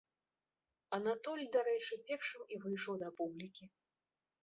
[0.97, 3.65] Анатоль, дарэчы, першым і выйшаў да публікі.